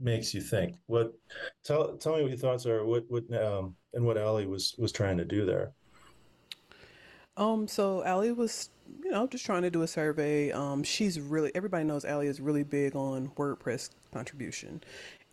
[0.00, 0.76] makes you think.
[0.86, 1.14] What?
[1.62, 2.84] Tell tell me what your thoughts are.
[2.84, 5.72] What what um, and what Allie was was trying to do there.
[7.36, 7.68] Um.
[7.68, 8.70] So Allie was
[9.02, 10.50] you know, just trying to do a survey.
[10.52, 14.82] Um, she's really, everybody knows Allie is really big on WordPress contribution.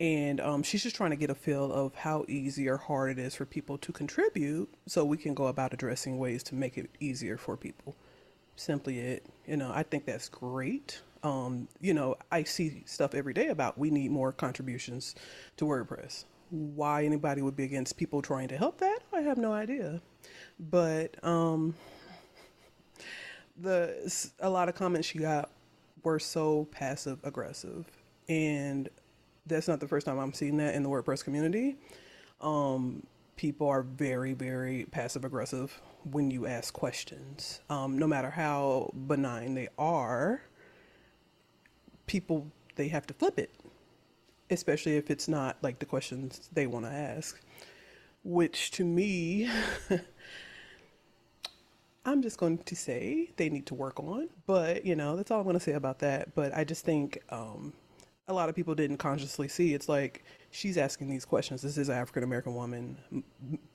[0.02, 3.20] And um, she's just trying to get a feel of how easy or hard it
[3.20, 6.90] is for people to contribute so we can go about addressing ways to make it
[7.00, 7.96] easier for people.
[8.56, 9.28] Simply it.
[9.46, 11.00] You know, I think that's great.
[11.22, 15.14] Um, you know, I see stuff every day about we need more contributions
[15.58, 16.26] to WordPress.
[16.50, 20.02] Why anybody would be against people trying to help that, I have no idea.
[20.60, 21.76] But um,
[23.56, 25.52] the a lot of comments she got
[26.04, 27.86] were so passive aggressive,
[28.28, 28.90] and
[29.45, 31.77] that's not the first time I'm seeing that in the WordPress community.
[32.39, 33.04] Um,
[33.36, 39.54] people are very, very passive aggressive when you ask questions, um, no matter how benign
[39.54, 40.43] they are.
[42.08, 43.51] People they have to flip it,
[44.49, 47.39] especially if it's not like the questions they want to ask,
[48.23, 49.49] which to me.
[52.04, 55.38] I'm just going to say they need to work on, but you know, that's all
[55.39, 56.34] I'm going to say about that.
[56.34, 57.73] But I just think um,
[58.28, 59.74] a lot of people didn't consciously see.
[59.74, 61.62] It's like she's asking these questions.
[61.62, 62.98] This is an African American woman.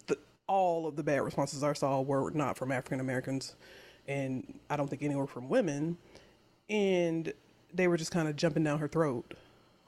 [0.07, 3.57] The, all of the bad responses I saw were not from African Americans,
[4.07, 5.99] and I don't think any were from women.
[6.69, 7.33] And
[7.73, 9.35] they were just kind of jumping down her throat,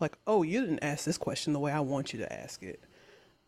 [0.00, 2.80] like, "Oh, you didn't ask this question the way I want you to ask it.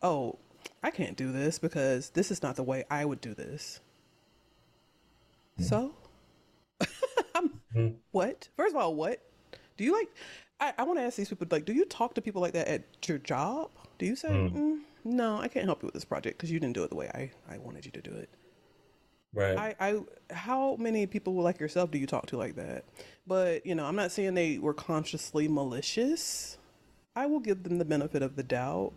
[0.01, 0.39] Oh,
[0.83, 3.79] I can't do this because this is not the way I would do this."
[5.59, 5.63] Mm.
[5.63, 5.93] So,
[7.75, 7.95] mm.
[8.11, 8.47] what?
[8.55, 9.21] First of all, what?
[9.77, 10.09] Do you like?
[10.61, 12.67] I, I want to ask these people like, do you talk to people like that
[12.67, 13.71] at your job?
[13.97, 14.53] Do you say, mm.
[14.53, 16.95] mm no, I can't help you with this project because you didn't do it the
[16.95, 18.29] way I, I wanted you to do it?
[19.33, 19.57] Right.
[19.57, 19.99] I, I,
[20.33, 22.85] how many people like yourself do you talk to like that?
[23.25, 26.57] But you know, I'm not saying they were consciously malicious.
[27.15, 28.93] I will give them the benefit of the doubt,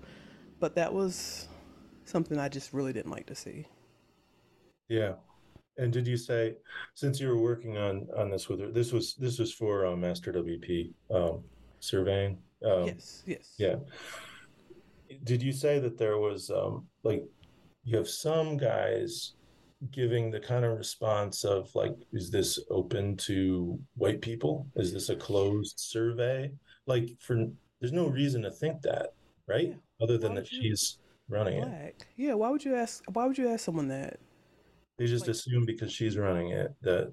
[0.61, 1.49] but that was
[2.05, 3.67] something I just really didn't like to see.
[4.89, 5.15] Yeah,
[5.79, 6.57] and did you say,
[6.95, 10.01] since you were working on on this with her, this was this was for um,
[10.01, 11.45] Master WP um,
[11.85, 12.39] surveying?
[12.65, 13.23] Um, yes.
[13.27, 13.55] Yes.
[13.59, 13.77] Yeah.
[15.23, 17.25] Did you say that there was um, like
[17.85, 19.35] you have some guys
[19.91, 24.67] giving the kind of response of like, is this open to white people?
[24.77, 26.51] Is this a closed survey?
[26.87, 27.47] Like, for
[27.81, 29.11] there's no reason to think that,
[29.47, 29.69] right?
[29.69, 29.75] Yeah.
[30.03, 31.73] Other than that she's running black.
[31.73, 32.07] it.
[32.17, 32.35] Yeah.
[32.35, 33.05] Why would you ask?
[33.13, 34.19] Why would you ask someone that?
[34.99, 37.13] They just like, assume because she's running it that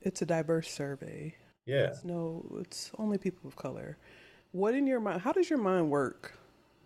[0.00, 1.34] it's a diverse survey.
[1.66, 1.88] Yeah.
[1.88, 3.96] It's no, it's only people of color.
[4.52, 5.20] What in your mind?
[5.20, 6.38] How does your mind work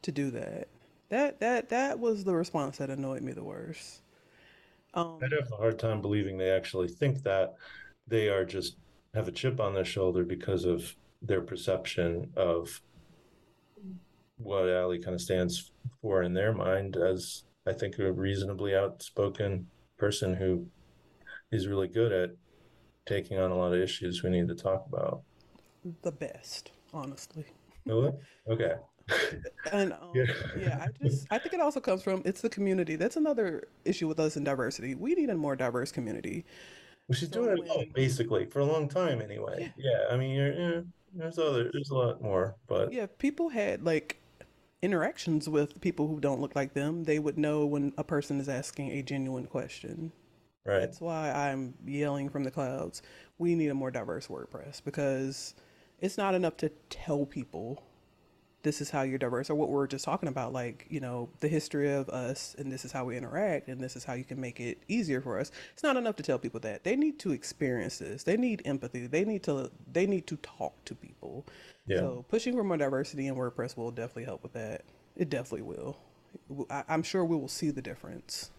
[0.03, 0.69] to do that?
[1.09, 4.03] That that that was the response that annoyed me the worst.
[4.95, 7.55] Um, I'd have a hard time believing they actually think that
[8.07, 8.77] they are just
[9.15, 12.81] have a chip on their shoulder because of their perception of
[14.39, 19.67] what Allie kind of stands for in their mind as I think a reasonably outspoken
[19.99, 20.67] person who
[21.51, 22.31] is really good at
[23.09, 25.23] taking on a lot of issues we need to talk about.
[26.03, 27.47] The best, honestly.
[27.87, 28.13] Really?
[28.49, 28.75] Okay.
[29.73, 30.27] And um, Yeah.
[30.55, 32.97] yeah, I just I think it also comes from it's the community.
[32.97, 34.95] That's another issue with us in diversity.
[34.95, 36.45] We need a more diverse community.
[37.09, 39.73] Well, she's So doing it when basically, for a long time anyway.
[39.77, 40.81] Yeah, yeah I mean, you're, yeah,
[41.15, 44.21] there's other, there's a lot more, but yeah, people had like
[44.83, 48.49] interactions with people who don't look like them, they would know when a person is
[48.49, 50.13] asking a genuine question.
[50.69, 50.81] Right.
[50.81, 53.03] That's why I'm yelling from the clouds.
[53.39, 55.55] We need a more diverse WordPress because
[56.01, 57.83] it's not enough to tell people
[58.63, 61.49] this is how you're diverse or what we're just talking about like you know the
[61.49, 64.41] history of us and this is how we interact and this is how you can
[64.41, 65.51] make it easier for us.
[65.73, 66.85] It's not enough to tell people that.
[66.85, 68.25] They need to experience this.
[68.25, 69.07] They need empathy.
[69.07, 71.47] They need to they need to talk to people.
[71.87, 71.99] Yeah.
[71.99, 74.83] so pushing for more diversity in wordpress will definitely help with that.
[75.17, 75.97] It definitely will.
[76.71, 78.51] I, i'm sure we will see the difference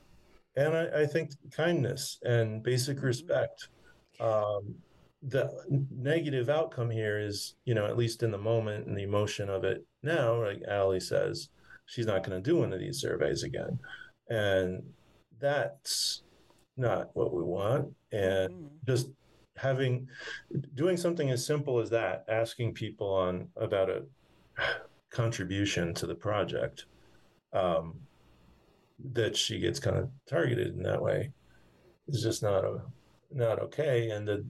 [0.55, 3.69] And I, I think kindness and basic respect.
[4.19, 4.75] Um,
[5.21, 5.49] the
[5.91, 9.63] negative outcome here is, you know, at least in the moment and the emotion of
[9.63, 11.49] it now, like Allie says,
[11.85, 13.79] she's not going to do one of these surveys again.
[14.29, 14.83] And
[15.39, 16.23] that's
[16.77, 17.93] not what we want.
[18.11, 18.69] And Mhm.
[18.87, 19.09] just
[19.55, 20.07] having,
[20.75, 24.05] doing something as simple as that, asking people on about a
[25.09, 26.85] contribution to the project.
[27.51, 27.99] Um,
[29.13, 31.31] that she gets kind of targeted in that way
[32.07, 32.81] is just not a
[33.31, 34.09] not okay.
[34.09, 34.45] And to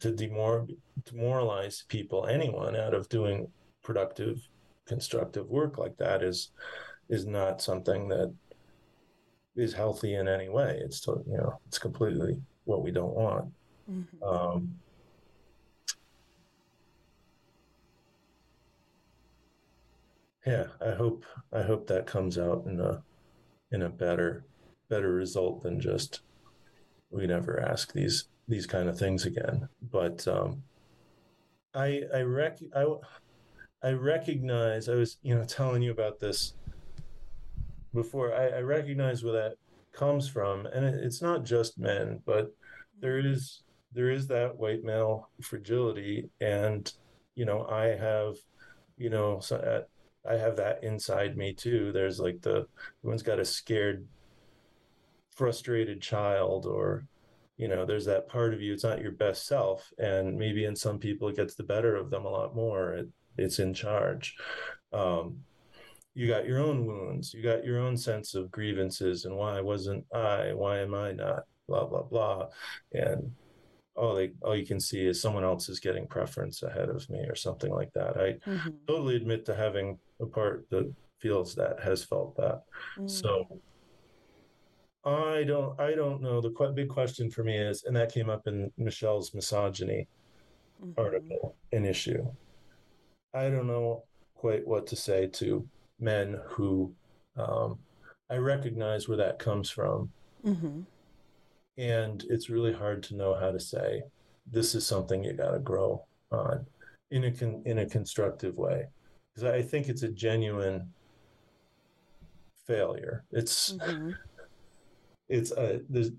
[0.00, 3.48] to demor- demoralize people anyone out of doing
[3.82, 4.40] productive
[4.86, 6.50] constructive work like that is
[7.08, 8.32] is not something that
[9.56, 10.80] is healthy in any way.
[10.82, 13.52] It's to, you know it's completely what we don't want.
[13.90, 14.22] Mhm.
[14.22, 14.74] um,
[20.46, 23.02] yeah i hope i hope that comes out in a
[23.72, 24.44] in a better
[24.88, 26.20] better result than just
[27.10, 29.68] we never ask these these kind of things again.
[29.90, 30.62] But um
[31.74, 32.84] i i rec i
[33.82, 36.54] i recognize i was you know telling you about this
[37.94, 38.34] before.
[38.34, 39.56] I, I recognize where that
[39.92, 40.66] comes from.
[40.66, 42.52] And it, it's not just men but
[43.00, 46.30] there is there is that white male fragility.
[46.40, 46.92] And
[47.36, 48.34] you know i have
[48.98, 49.88] you know so at,
[50.28, 51.92] i have that inside me too.
[51.92, 52.66] There's like the
[53.02, 54.06] everyone's got a scared
[55.34, 57.06] frustrated child or
[57.56, 60.76] you know there's that part of you it's not your best self and maybe in
[60.76, 62.94] some people it gets the better of them a lot more.
[62.94, 64.36] It, it's in charge.
[64.92, 65.38] Um,
[66.14, 67.32] you got your own wounds.
[67.32, 70.52] You got your own sense of grievances and why wasn't i?
[70.52, 71.44] Why am i not?
[71.68, 72.48] Blah blah blah.
[72.92, 73.32] And
[74.00, 77.20] all they all you can see is someone else is getting preference ahead of me
[77.28, 78.74] or something like that i Mhm.
[78.88, 82.62] totally admit to having a part that feels that has felt that
[83.06, 83.60] so
[85.04, 86.42] I don't I don't know.
[86.42, 90.06] The que- big question for me is, and that came up in Michelle's misogyny
[90.84, 90.92] Mhm.
[90.98, 92.22] article, an issue.
[93.32, 95.66] I don't know quite what to say to
[95.98, 96.94] men who
[97.36, 97.78] um,
[98.28, 100.12] I recognize where that comes from,
[100.44, 100.84] Mhm.
[101.78, 104.02] And it's really hard to know how to say
[104.50, 106.66] this is something you got to grow on
[107.10, 108.86] in a con- in a constructive way
[109.34, 110.92] because I think it's a genuine
[112.66, 113.24] failure.
[113.30, 114.16] It's Mhm.
[115.28, 116.10] it's a there's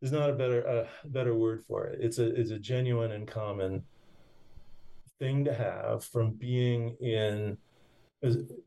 [0.00, 2.00] there's not a better a better word for it.
[2.00, 3.84] It's a it's a genuine and common
[5.18, 7.58] thing to have from being in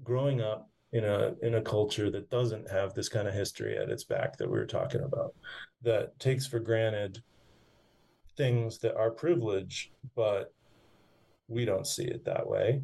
[0.04, 3.90] growing up in a in a culture that doesn't have this kind of history at
[3.90, 5.34] its back that we were talking about
[5.82, 7.24] that takes for granted
[8.38, 10.54] things that are privilege but
[11.48, 12.82] we don't see it that way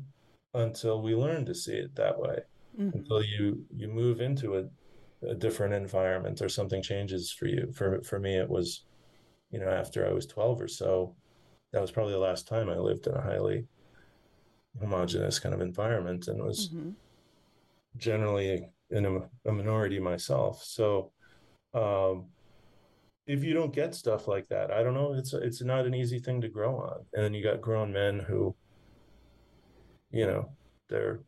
[0.54, 2.40] until we learn to see it that way
[2.78, 2.94] Mhm.
[2.94, 4.64] until you you move into a,
[5.28, 8.86] a different environment or something changes for you for for me it was
[9.52, 11.16] you know after i was 12 or so
[11.72, 13.68] that was probably the last time i lived in a highly
[14.80, 16.96] homogenous kind of environment and was Mhm.
[17.98, 20.64] Generally in a, a minority myself.
[20.64, 21.12] So
[21.74, 22.28] um
[23.26, 26.18] if you don't get stuff like that i don't know it's it's not an easy
[26.18, 27.06] thing to grow on.
[27.14, 28.56] And then you got grown men who
[30.12, 30.50] you know
[30.90, 31.20] they're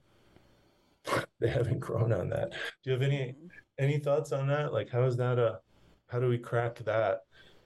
[1.40, 2.52] they haven't grown on that.
[2.52, 2.58] Do
[2.90, 3.36] you have any
[3.78, 4.74] any thoughts on that?
[4.74, 5.60] Like how is that a
[6.08, 7.20] how do we crack that?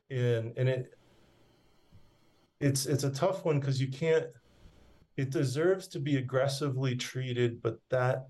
[0.10, 0.94] And and it
[2.60, 4.28] it's it's a tough one because you can't
[5.18, 8.28] it deserves to be aggressively treated but that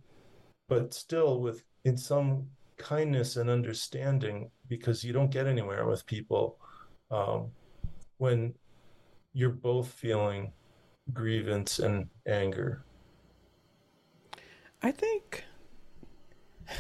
[0.68, 6.58] but still with in some kindness and understanding because you don't get anywhere with people
[7.12, 7.50] um,
[8.18, 8.54] when
[9.34, 10.52] you're both feeling
[11.14, 12.84] grievance and anger
[14.84, 15.46] I think,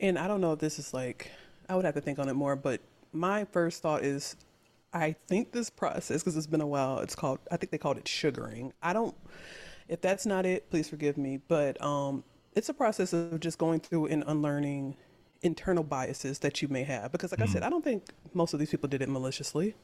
[0.00, 1.30] and I don't know if this is like,
[1.68, 2.80] I would have to think on it more, but
[3.12, 4.34] my first thought is
[4.92, 7.98] I think this process, because it's been a while, it's called, I think they called
[7.98, 8.72] it sugaring.
[8.82, 9.14] I don't,
[9.86, 11.38] if that's not it, please forgive me.
[11.46, 12.24] But um,
[12.54, 14.96] it's a process of just going through and unlearning
[15.42, 17.12] internal biases that you may have.
[17.12, 17.44] Because, like mm.
[17.44, 19.74] I said, I don't think most of these people did it maliciously.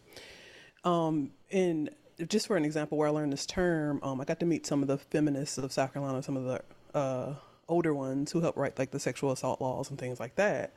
[0.85, 1.91] Um, and
[2.29, 4.83] just for an example, where I learned this term, um, I got to meet some
[4.83, 7.35] of the feminists of South Carolina, some of the uh,
[7.69, 10.73] older ones who helped write like the sexual assault laws and things like that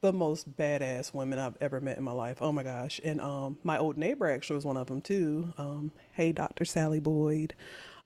[0.00, 2.38] the most badass women I've ever met in my life.
[2.40, 3.00] Oh my gosh.
[3.02, 5.52] And um, my old neighbor actually was one of them too.
[5.58, 6.64] Um, hey, Dr.
[6.64, 7.54] Sally Boyd.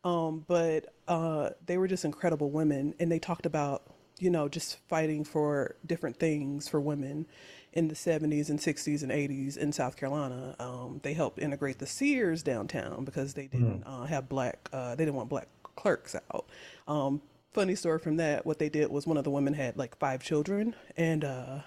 [0.04, 2.94] Um, but uh, they were just incredible women.
[2.98, 3.82] And they talked about,
[4.18, 7.26] you know, just fighting for different things for women
[7.72, 10.54] in the 70s and 60s and 80s in South Carolina.
[10.58, 14.02] Um, they helped integrate the Sears downtown because they didn't mm.
[14.02, 16.46] uh, have black, uh, they didn't want black clerks out.
[16.86, 17.22] Um,
[17.52, 20.22] funny story from that, what they did was one of the women had like five
[20.22, 21.60] children and, uh,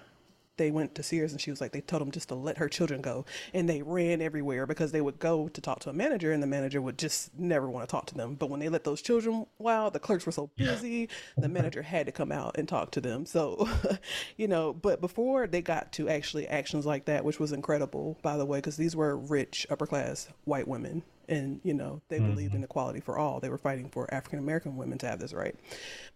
[0.58, 2.70] they went to Sears and she was like, they told them just to let her
[2.70, 3.26] children go.
[3.54, 6.48] And they ran everywhere because they would go to talk to a manager and the
[6.48, 8.36] manager would just never want to talk to them.
[8.36, 12.06] But when they let those children, wow, the clerks were so busy, the manager had
[12.06, 13.26] to come out and talk to them.
[13.26, 13.70] So,
[14.38, 18.38] you know, but before they got to actually actions like that, which was incredible, by
[18.38, 22.32] the way, because these were rich, upper class white women and you know they mm-hmm.
[22.32, 25.34] believed in equality for all they were fighting for african american women to have this
[25.34, 25.56] right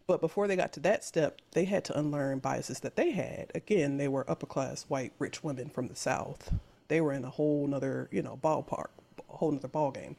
[0.08, 3.52] but before they got to that step they had to unlearn biases that they had
[3.56, 6.54] again they were upper class white rich women from the south
[6.88, 8.90] they were in a whole nother you know ballpark
[9.30, 10.16] a whole nother ball game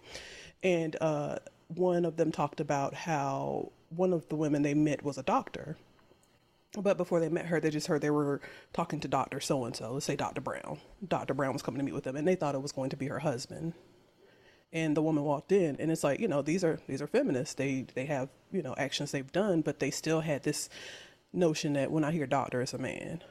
[0.62, 1.36] and uh,
[1.68, 5.76] one of them talked about how one of the women they met was a doctor
[6.78, 8.40] but before they met her, they just heard they were
[8.72, 9.40] talking to Dr.
[9.40, 10.40] So and so, let's say Dr.
[10.40, 10.78] Brown.
[11.06, 11.34] Dr.
[11.34, 13.08] Brown was coming to meet with them, and they thought it was going to be
[13.08, 13.74] her husband
[14.72, 17.54] and the woman walked in and it's like you know these are these are feminists.
[17.54, 20.68] They they have you know actions they've done but they still had this
[21.32, 23.22] notion that when i hear doctor it's a man.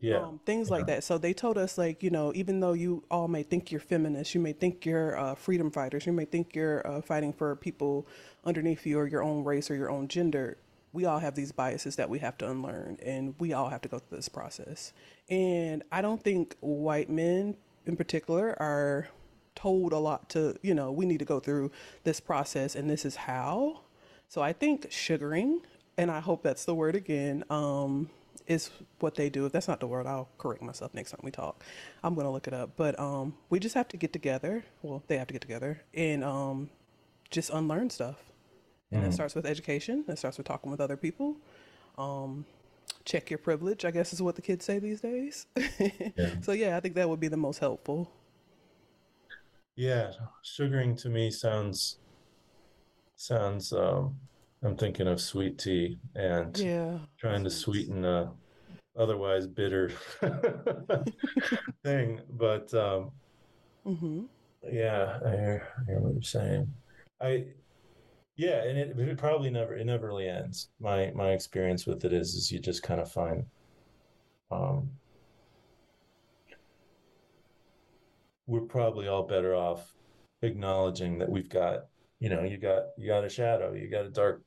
[0.00, 0.16] Yeah.
[0.16, 0.76] Um, things yeah.
[0.76, 1.04] like that.
[1.04, 4.34] So they told us like you know even though you all may think you're feminists
[4.34, 8.06] you may think you're uh, freedom fighters you may think you're uh, fighting for people
[8.44, 10.58] underneath you or your own race or your own gender
[10.92, 13.88] we all have these biases that we have to unlearn and we all have to
[13.88, 14.92] go through this process.
[15.30, 19.08] And i don't think white men in particular are
[19.54, 21.70] told a lot to, you know, we need to go through
[22.04, 23.80] this process and this is how.
[24.28, 25.60] So I think sugaring,
[25.98, 28.08] and I hope that's the word again, um,
[28.46, 29.46] is what they do.
[29.46, 31.62] If that's not the word, I'll correct myself next time we talk.
[32.02, 32.70] I'm going to look it up.
[32.76, 34.64] But um, we just have to get together.
[34.82, 36.70] Well, they have to get together and um,
[37.30, 38.16] just unlearn stuff.
[38.90, 39.08] And mm.
[39.08, 40.04] it starts with education.
[40.08, 41.36] It starts with talking with other people.
[41.98, 42.44] Um,
[43.04, 45.46] check your privilege, I guess is what the kids say these days.
[45.56, 46.34] yeah.
[46.42, 48.10] So, yeah, I think that would be the most helpful.
[49.76, 50.12] Yeah,
[50.42, 51.98] sugaring to me sounds
[53.16, 54.16] sounds um
[54.62, 58.32] I'm thinking of sweet tea and yeah, trying to sweeten a
[58.96, 59.90] otherwise bitter
[61.84, 62.20] thing.
[62.30, 63.12] But um
[63.86, 64.24] mm-hmm.
[64.70, 66.72] yeah, I hear, I hear what you're saying.
[67.20, 67.46] I
[68.36, 70.68] yeah, and it, it probably never it never really ends.
[70.80, 73.46] My my experience with it is is you just kind of find
[74.50, 74.90] um
[78.52, 79.94] we're probably all better off
[80.42, 81.86] acknowledging that we've got
[82.20, 84.42] you know you got you got a shadow you got a dark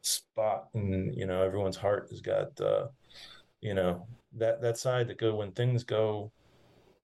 [0.00, 2.86] spot and you know everyone's heart has got uh
[3.60, 4.04] you know
[4.36, 6.32] that that side that go when things go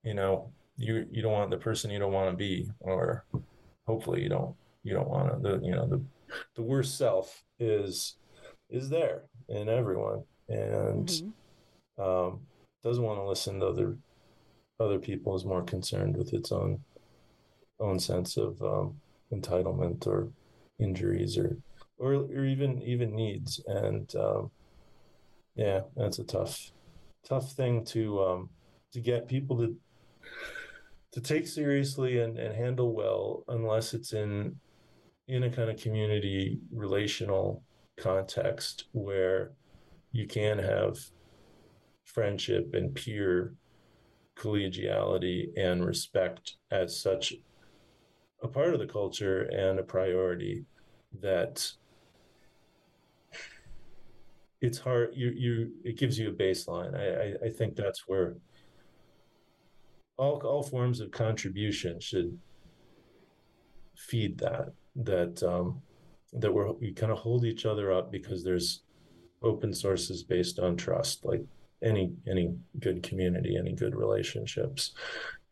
[0.03, 3.25] you know you you don't want the person you don't want to be or
[3.87, 6.03] hopefully you don't you don't want to the you know the
[6.57, 8.17] the worst self is
[8.69, 12.03] is there in everyone and mm-hmm.
[12.03, 12.41] um
[12.83, 13.97] doesn't want to listen to other
[14.81, 16.81] other people is more concerned with its own
[17.81, 19.01] own sense of um,
[19.33, 20.29] entitlement or
[20.79, 21.57] injuries or,
[21.99, 23.61] or or even even needs.
[23.67, 24.51] And um,
[25.55, 26.71] yeah that's a tough
[27.25, 28.51] tough thing to um,
[28.93, 29.77] to get people to
[31.13, 34.57] to take seriously and, and handle well unless it's in
[35.29, 37.63] in a kind of community relational
[37.99, 39.53] context where
[40.13, 40.99] you can have
[42.05, 43.55] friendship and peer
[44.37, 47.35] collegiality and respect as such
[48.43, 50.65] a part of the culture and a priority
[51.21, 51.71] that
[54.61, 56.95] it's hard you you it gives you a baseline.
[56.95, 58.37] I i, I think that's where
[60.17, 62.39] all all forms of contribution should
[63.97, 65.81] feed that that um
[66.33, 68.83] that we're we kind of hold each other up because there's
[69.43, 71.45] open sources based on trust like
[71.83, 74.93] any any good community, any good relationships.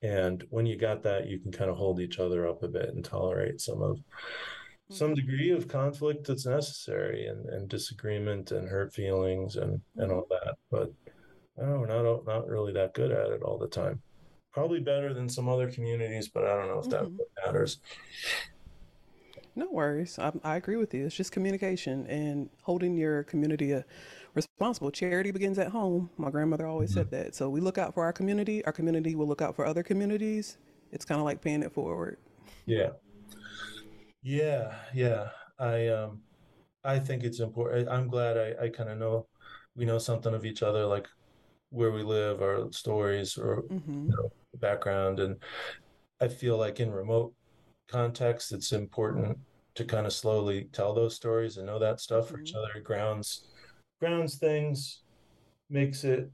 [0.03, 2.95] And when you got that, you can kind of hold each other up a bit
[2.95, 3.99] and tolerate some of
[4.91, 5.15] some mm-hmm.
[5.15, 10.47] degree of conflict that's necessary and, and disagreement and hurt feelings and, and all mm-hmm.
[10.47, 10.55] that.
[10.71, 10.93] But
[11.59, 14.01] I don't know, we're not not really that good at it all the time.
[14.53, 17.19] probably better than some other communities, but I don't know if that Mhm.
[17.47, 17.79] matters.
[19.55, 20.19] No worries.
[20.19, 21.07] I, I agree with you.
[21.07, 23.83] It's just communication and holding your community uh,
[24.35, 24.91] responsible.
[24.91, 26.11] Charity begins at home.
[26.17, 27.35] My grandmother always said that.
[27.35, 28.65] So we look out for our community.
[28.65, 30.59] Our community will look out for other communities.
[30.93, 32.19] It's kind of like paying it forward.
[32.67, 32.91] Yeah.
[34.23, 35.31] Yeah, yeah.
[35.59, 36.23] I um
[36.85, 37.89] I think it's important.
[37.89, 39.29] I'm glad I, I kind of know
[39.77, 41.09] we know something of each other, like
[41.71, 45.21] where we live, our stories or hmm you know, background.
[45.21, 45.43] And
[46.21, 47.35] I feel like in remote
[47.89, 49.39] context, it's important
[49.77, 52.69] to kind of slowly tell those stories and know that stuff for each hmm other.
[52.79, 53.45] It grounds
[54.01, 55.03] grounds things,
[55.71, 56.31] makes it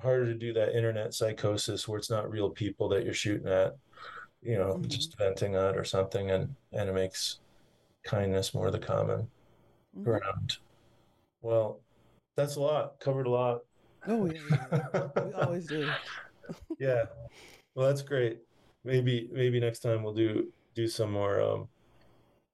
[0.00, 3.74] harder to do that internet psychosis where it's not real people that you're shooting at,
[4.42, 7.40] you know, hmm just venting at or something, and and it makes
[8.04, 9.28] kindness more the common
[9.94, 10.58] hmm ground.
[11.42, 11.82] Well,
[12.36, 13.00] that's a lot.
[13.00, 13.60] Covered a lot.
[14.06, 14.88] Oh, yeah, yeah, yeah.
[15.18, 15.96] We always do.
[16.78, 17.04] Yeah.
[17.74, 18.40] Well, that's great.
[18.84, 21.68] Maybe maybe next time we'll do do some more um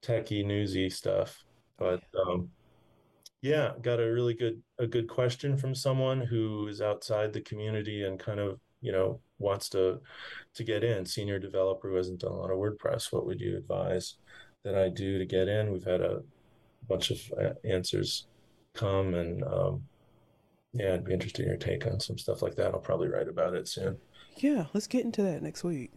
[0.03, 1.45] techie newsy stuff.
[1.79, 2.49] Oh, But um
[3.43, 8.03] yeah, got a really good a good question from someone who is outside the community
[8.03, 9.99] and kind of, you know, wants to
[10.55, 11.05] to get in.
[11.05, 13.11] Senior developer who hasn't done a lot of WordPress.
[13.11, 14.15] What would you advise
[14.63, 15.73] that I do to get in?
[15.73, 16.21] We've had a
[16.87, 18.27] bunch of uh, answers
[18.73, 19.83] come and um
[20.73, 22.73] yeah, I'd be interested in your take on some stuff like that.
[22.73, 23.97] I'll probably write about it soon.
[24.37, 25.91] Yeah, let's get into that next week.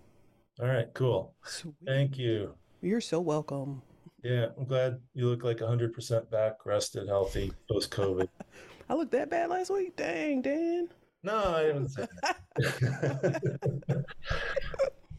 [0.61, 1.35] All right, cool.
[1.45, 1.75] Sweet.
[1.87, 2.55] Thank you.
[2.83, 3.83] You're so welcome.
[4.23, 8.29] Yeah, I'm glad you look like 100% back, rested, healthy, post-COVID.
[8.89, 9.97] I looked that bad last week.
[9.97, 10.89] Dang, Dan.
[11.23, 14.05] No, I haven't said that.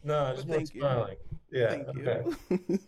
[0.04, 0.80] No, I But just want thank you.
[0.80, 1.16] smiling.
[1.52, 2.22] Yeah, Thank okay.
[2.50, 2.78] you.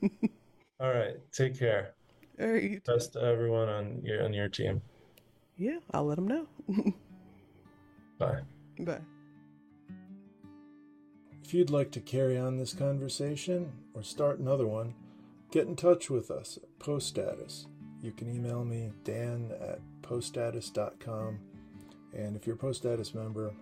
[0.80, 1.16] All right.
[1.32, 1.92] Take care.
[2.40, 2.80] All right, you.
[2.86, 4.80] Best to everyone on your on your team.
[5.58, 6.46] Yeah, I'll let them know.
[8.18, 8.40] Bye.
[8.78, 9.00] Bye.
[11.42, 14.94] If you'd like to carry on this conversation or start another one,
[15.50, 17.66] get in touch with us at PostStatus.
[18.02, 21.38] You can email me, dan at poststatus.com.
[22.12, 23.52] And if you're a PostStatus member,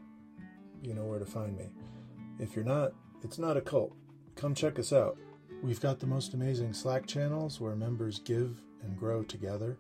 [0.83, 1.71] you know where to find me.
[2.39, 3.95] If you're not, it's not a cult.
[4.37, 5.19] Come check us out.
[5.63, 9.79] We've got the most amazing Slack channels where members give and grow together.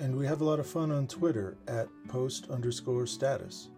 [0.00, 3.68] And we have a lot of fun on Twitter at post underscore status.